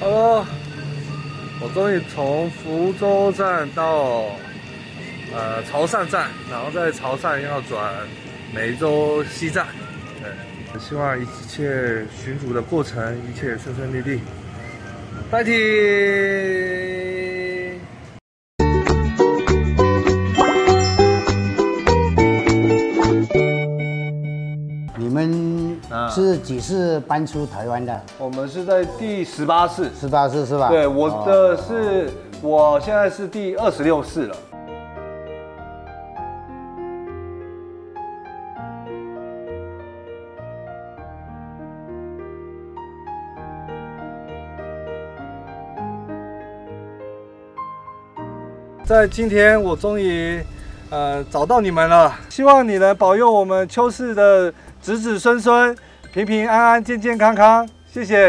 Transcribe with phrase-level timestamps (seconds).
[0.00, 0.46] Hello，
[1.60, 4.24] 我终于从福州站到
[5.30, 7.92] 呃潮汕站，然后在潮汕要转
[8.54, 9.66] 梅州西站。
[10.22, 14.22] 对，希望一切寻主的过程一切顺顺利利。
[15.30, 15.52] 拜体。
[25.10, 25.76] 们
[26.08, 28.00] 是几次搬出台湾的？
[28.16, 30.68] 我们是在第十八次，十八次是吧？
[30.68, 32.10] 对，我哦的是，
[32.40, 34.36] 我现在是第二十六次了。
[48.84, 50.42] 在今天，我终于
[50.90, 55.76] 呃找到你们了，希望你能保佑我们邱氏的子子孙孙
[56.12, 57.68] 平平安安、健健康康。
[57.92, 58.28] 谢谢。